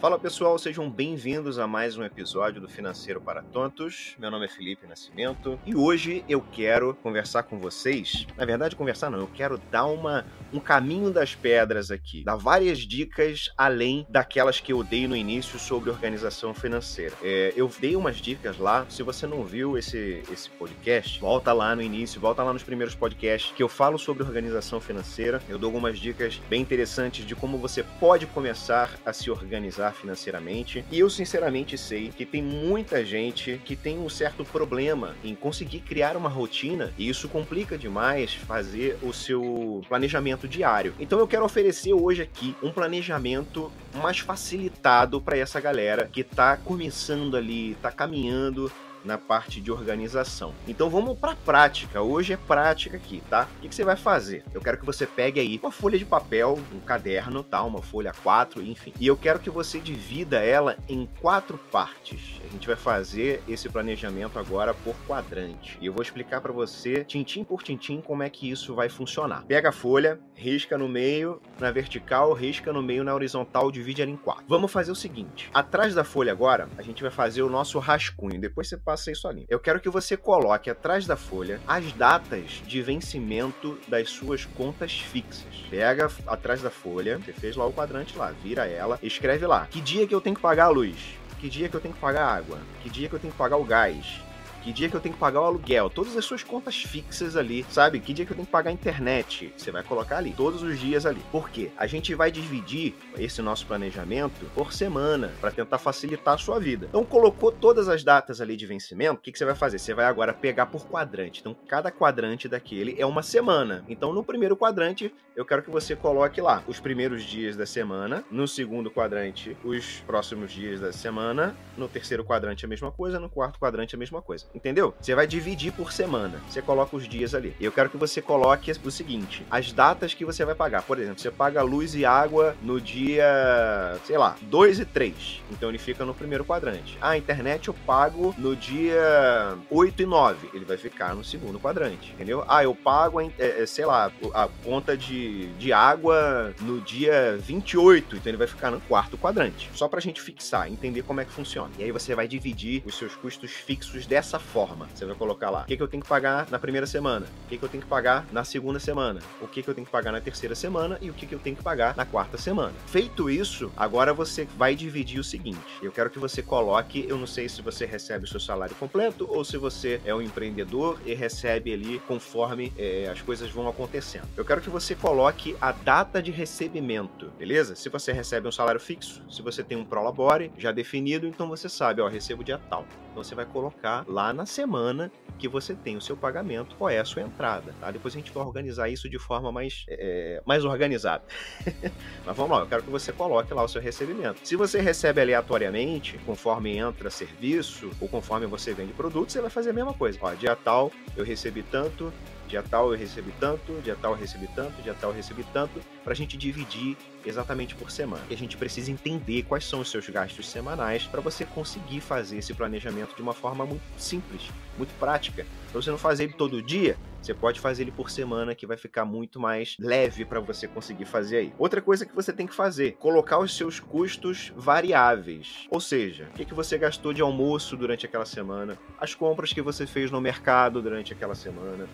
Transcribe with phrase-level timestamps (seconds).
[0.00, 4.14] Fala pessoal, sejam bem-vindos a mais um episódio do Financeiro para Tontos.
[4.16, 8.24] Meu nome é Felipe Nascimento e hoje eu quero conversar com vocês.
[8.36, 12.78] Na verdade, conversar não, eu quero dar uma, um caminho das pedras aqui, dar várias
[12.78, 17.16] dicas além daquelas que eu dei no início sobre organização financeira.
[17.20, 18.86] É, eu dei umas dicas lá.
[18.88, 22.94] Se você não viu esse, esse podcast, volta lá no início, volta lá nos primeiros
[22.94, 25.42] podcasts que eu falo sobre organização financeira.
[25.48, 30.84] Eu dou algumas dicas bem interessantes de como você pode começar a se organizar financeiramente.
[30.90, 35.80] E eu sinceramente sei que tem muita gente que tem um certo problema em conseguir
[35.80, 40.94] criar uma rotina e isso complica demais fazer o seu planejamento diário.
[40.98, 46.56] Então eu quero oferecer hoje aqui um planejamento mais facilitado para essa galera que está
[46.56, 48.70] começando ali, está caminhando
[49.04, 50.54] na parte de organização.
[50.66, 52.02] Então vamos para prática.
[52.02, 53.48] Hoje é prática aqui, tá?
[53.58, 54.44] O que, que, você vai fazer?
[54.52, 57.62] Eu quero que você pegue aí uma folha de papel, um caderno, tá?
[57.62, 58.92] Uma folha 4, enfim.
[58.98, 62.40] E eu quero que você divida ela em quatro partes.
[62.44, 65.78] A gente vai fazer esse planejamento agora por quadrante.
[65.80, 69.44] E eu vou explicar para você, tintim por tintim, como é que isso vai funcionar.
[69.46, 74.10] Pega a folha, risca no meio, na vertical, risca no meio, na horizontal, divide ela
[74.10, 74.44] em quatro.
[74.48, 78.40] Vamos fazer o seguinte: atrás da folha agora, a gente vai fazer o nosso rascunho.
[78.40, 79.44] Depois você passa isso ali.
[79.50, 84.98] Eu quero que você coloque atrás da folha as datas de vencimento das suas contas
[84.98, 85.44] fixas.
[85.68, 89.66] Pega atrás da folha, você fez lá o quadrante lá, vira ela, escreve lá.
[89.70, 90.96] Que dia que eu tenho que pagar a luz?
[91.38, 92.58] Que dia que eu tenho que pagar a água?
[92.82, 94.22] Que dia que eu tenho que pagar o gás?
[94.62, 97.64] Que dia que eu tenho que pagar o aluguel, todas as suas contas fixas ali,
[97.70, 98.00] sabe?
[98.00, 100.78] Que dia que eu tenho que pagar a internet, você vai colocar ali, todos os
[100.78, 101.20] dias ali.
[101.30, 101.70] Por quê?
[101.76, 106.86] A gente vai dividir esse nosso planejamento por semana, para tentar facilitar a sua vida.
[106.88, 109.78] Então, colocou todas as datas ali de vencimento, o que, que você vai fazer?
[109.78, 111.40] Você vai agora pegar por quadrante.
[111.40, 113.84] Então, cada quadrante daquele é uma semana.
[113.88, 118.24] Então, no primeiro quadrante, eu quero que você coloque lá os primeiros dias da semana,
[118.30, 123.28] no segundo quadrante, os próximos dias da semana, no terceiro quadrante, a mesma coisa, no
[123.30, 124.94] quarto quadrante, a mesma coisa entendeu?
[125.00, 126.40] Você vai dividir por semana.
[126.48, 127.54] Você coloca os dias ali.
[127.60, 130.82] Eu quero que você coloque o seguinte: as datas que você vai pagar.
[130.82, 135.42] Por exemplo, você paga luz e água no dia, sei lá, 2 e 3.
[135.50, 136.98] Então ele fica no primeiro quadrante.
[137.00, 140.50] Ah, a internet eu pago no dia 8 e 9.
[140.54, 142.44] Ele vai ficar no segundo quadrante, entendeu?
[142.48, 148.16] Ah, eu pago, é, é, sei lá, a conta de, de água no dia 28.
[148.16, 149.70] Então ele vai ficar no quarto quadrante.
[149.74, 151.70] Só pra gente fixar, entender como é que funciona.
[151.78, 154.88] E aí você vai dividir os seus custos fixos dessa forma.
[154.94, 157.48] Você vai colocar lá o que, que eu tenho que pagar na primeira semana, o
[157.48, 159.92] que, que eu tenho que pagar na segunda semana, o que, que eu tenho que
[159.92, 162.72] pagar na terceira semana e o que, que eu tenho que pagar na quarta semana.
[162.86, 167.26] Feito isso, agora você vai dividir o seguinte: eu quero que você coloque, eu não
[167.26, 171.14] sei se você recebe o seu salário completo ou se você é um empreendedor e
[171.14, 174.28] recebe ali conforme é, as coisas vão acontecendo.
[174.36, 177.74] Eu quero que você coloque a data de recebimento, beleza?
[177.74, 181.68] Se você recebe um salário fixo, se você tem um prolabore já definido, então você
[181.68, 182.86] sabe, ó, recebo dia tal.
[183.10, 186.98] Então você vai colocar lá na semana que você tem o seu pagamento, qual é
[186.98, 187.90] a sua entrada, tá?
[187.90, 191.22] Depois a gente vai organizar isso de forma mais, é, mais organizada.
[192.26, 194.40] Mas vamos lá, eu quero que você coloque lá o seu recebimento.
[194.42, 199.70] Se você recebe aleatoriamente, conforme entra serviço ou conforme você vende produto, você vai fazer
[199.70, 200.18] a mesma coisa.
[200.20, 202.12] Ó, dia tal eu recebi tanto,
[202.48, 205.80] dia tal eu recebi tanto, dia tal eu recebi tanto, dia tal eu recebi tanto,
[206.02, 208.22] para a gente dividir exatamente por semana.
[208.30, 212.38] E a gente precisa entender quais são os seus gastos semanais para você conseguir fazer
[212.38, 214.42] esse planejamento de uma forma muito simples,
[214.76, 215.46] muito prática.
[215.70, 218.76] Para você não fazer ele todo dia, você pode fazer ele por semana, que vai
[218.76, 221.52] ficar muito mais leve para você conseguir fazer aí.
[221.58, 225.66] Outra coisa que você tem que fazer, colocar os seus custos variáveis.
[225.70, 229.60] Ou seja, o que, que você gastou de almoço durante aquela semana, as compras que
[229.60, 231.86] você fez no mercado durante aquela semana,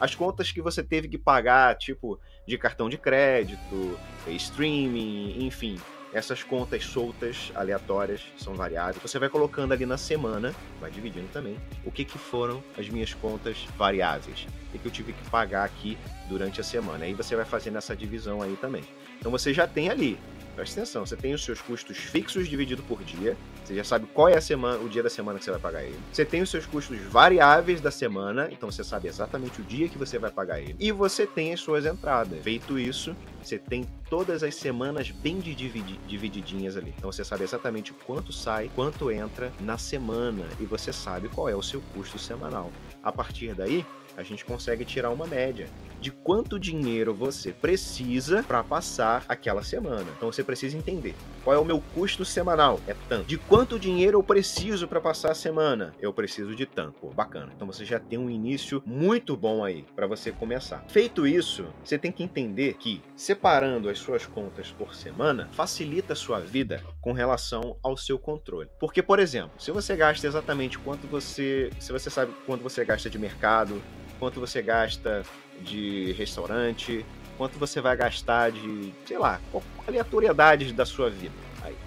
[0.00, 5.78] as contas que você teve que pagar, tipo de cartão de crédito, streaming, enfim,
[6.12, 9.02] essas contas soltas, aleatórias, são variáveis.
[9.02, 13.12] Você vai colocando ali na semana, vai dividindo também, o que, que foram as minhas
[13.12, 15.98] contas variáveis, o que, eu tive que pagar aqui
[16.28, 17.04] durante a semana.
[17.04, 18.82] Aí você vai fazendo essa divisão aí também.
[19.18, 20.18] Então você já tem ali
[20.58, 24.28] Presta atenção, você tem os seus custos fixos dividido por dia, você já sabe qual
[24.28, 25.96] é a semana, o dia da semana que você vai pagar ele.
[26.12, 29.96] Você tem os seus custos variáveis da semana, então você sabe exatamente o dia que
[29.96, 30.74] você vai pagar ele.
[30.80, 32.42] E você tem as suas entradas.
[32.42, 36.92] Feito isso, você tem todas as semanas bem divididinhas ali.
[36.98, 41.54] Então você sabe exatamente quanto sai, quanto entra na semana e você sabe qual é
[41.54, 42.72] o seu custo semanal.
[43.00, 45.68] A partir daí, a gente consegue tirar uma média.
[46.00, 50.06] De quanto dinheiro você precisa para passar aquela semana.
[50.16, 51.14] Então você precisa entender
[51.44, 52.80] qual é o meu custo semanal?
[52.86, 53.26] É tanto.
[53.26, 55.94] De quanto dinheiro eu preciso para passar a semana?
[56.00, 57.00] Eu preciso de tanto.
[57.00, 57.52] Pô, bacana.
[57.54, 60.84] Então você já tem um início muito bom aí para você começar.
[60.88, 66.16] Feito isso, você tem que entender que separando as suas contas por semana facilita a
[66.16, 68.68] sua vida com relação ao seu controle.
[68.78, 73.08] Porque, por exemplo, se você gasta exatamente quanto você, se você sabe quanto você gasta
[73.08, 73.80] de mercado,
[74.18, 75.22] quanto você gasta
[75.62, 77.04] de restaurante,
[77.36, 79.40] quanto você vai gastar de, sei lá,
[79.86, 81.34] aleatoriedades da sua vida.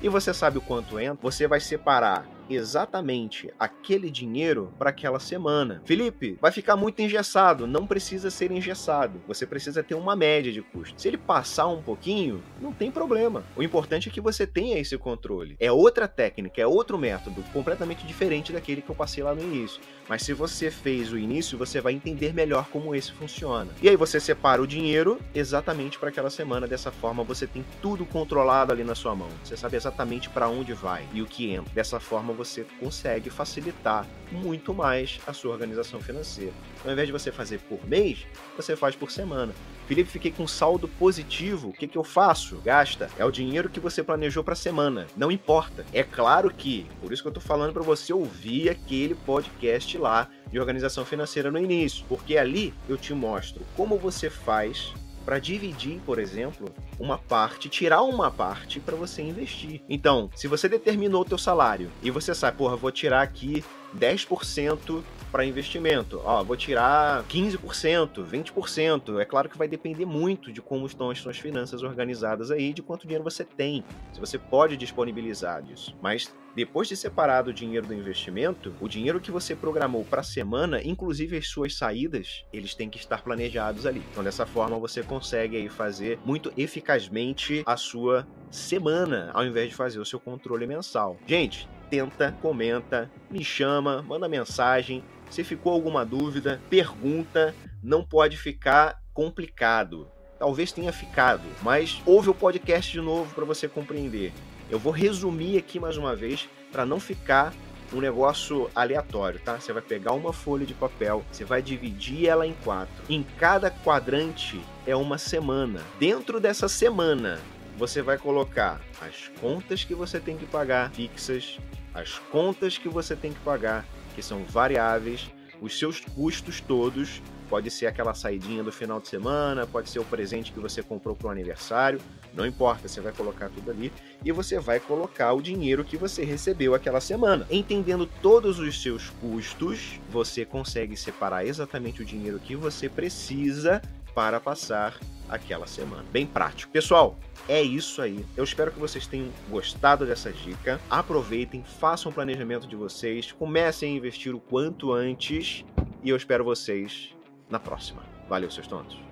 [0.01, 5.81] E você sabe o quanto entra, você vai separar exatamente aquele dinheiro para aquela semana.
[5.85, 7.67] Felipe, vai ficar muito engessado.
[7.67, 9.21] Não precisa ser engessado.
[9.27, 10.99] Você precisa ter uma média de custo.
[11.01, 13.43] Se ele passar um pouquinho, não tem problema.
[13.55, 15.55] O importante é que você tenha esse controle.
[15.59, 19.81] É outra técnica, é outro método, completamente diferente daquele que eu passei lá no início.
[20.07, 23.71] Mas se você fez o início, você vai entender melhor como esse funciona.
[23.81, 26.67] E aí você separa o dinheiro exatamente para aquela semana.
[26.67, 29.29] Dessa forma, você tem tudo controlado ali na sua mão.
[29.43, 31.73] Você sabe exatamente para onde vai e o que entra.
[31.73, 36.53] Dessa forma, você consegue facilitar muito mais a sua organização financeira.
[36.85, 38.25] Ao invés de você fazer por mês,
[38.55, 39.53] você faz por semana.
[39.87, 41.69] Felipe, fiquei com saldo positivo.
[41.69, 42.61] O que, que eu faço?
[42.63, 43.09] Gasta.
[43.17, 45.07] É o dinheiro que você planejou para a semana.
[45.17, 45.85] Não importa.
[45.91, 50.29] É claro que, por isso que eu tô falando para você ouvir aquele podcast lá
[50.49, 54.93] de organização financeira no início, porque ali eu te mostro como você faz
[55.31, 59.81] para dividir, por exemplo, uma parte, tirar uma parte para você investir.
[59.87, 63.63] Então, se você determinou o teu salário e você sabe, porra, vou tirar aqui
[63.97, 66.21] 10% para investimento.
[66.23, 69.19] Ó, vou tirar 15%, 20%.
[69.19, 72.81] É claro que vai depender muito de como estão as suas finanças organizadas aí, de
[72.81, 75.95] quanto dinheiro você tem, se você pode disponibilizar disso.
[76.01, 80.23] Mas depois de separar o dinheiro do investimento, o dinheiro que você programou para a
[80.23, 84.03] semana, inclusive as suas saídas, eles têm que estar planejados ali.
[84.11, 89.75] Então dessa forma você consegue aí fazer muito eficazmente a sua semana, ao invés de
[89.75, 91.17] fazer o seu controle mensal.
[91.25, 97.53] Gente, tenta, comenta, me chama, manda mensagem, se ficou alguma dúvida, pergunta,
[97.83, 100.07] não pode ficar complicado.
[100.39, 104.31] Talvez tenha ficado, mas ouve o podcast de novo para você compreender.
[104.69, 107.53] Eu vou resumir aqui mais uma vez para não ficar
[107.93, 109.59] um negócio aleatório, tá?
[109.59, 113.03] Você vai pegar uma folha de papel, você vai dividir ela em quatro.
[113.09, 115.81] Em cada quadrante é uma semana.
[115.99, 117.37] Dentro dessa semana,
[117.77, 121.59] você vai colocar as contas que você tem que pagar fixas,
[121.93, 123.85] as contas que você tem que pagar
[124.15, 125.29] que são variáveis,
[125.61, 127.21] os seus custos todos.
[127.49, 131.13] Pode ser aquela saidinha do final de semana, pode ser o presente que você comprou
[131.13, 131.99] para o aniversário,
[132.33, 133.91] não importa, você vai colocar tudo ali
[134.23, 137.45] e você vai colocar o dinheiro que você recebeu aquela semana.
[137.51, 143.81] Entendendo todos os seus custos, você consegue separar exatamente o dinheiro que você precisa
[144.15, 144.97] para passar
[145.31, 146.05] aquela semana.
[146.11, 146.71] Bem prático.
[146.71, 147.17] Pessoal,
[147.47, 148.23] é isso aí.
[148.35, 150.79] Eu espero que vocês tenham gostado dessa dica.
[150.89, 155.65] Aproveitem, façam o planejamento de vocês, comecem a investir o quanto antes
[156.03, 157.15] e eu espero vocês
[157.49, 158.03] na próxima.
[158.27, 159.10] Valeu, seus tontos.